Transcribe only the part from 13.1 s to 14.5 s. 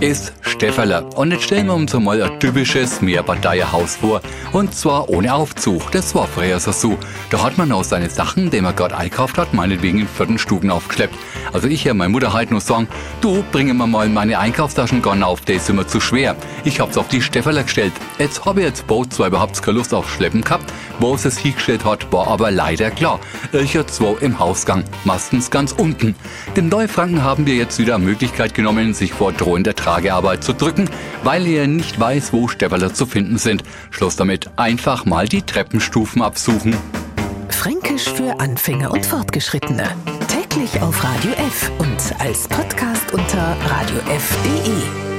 du, bringe mir mal meine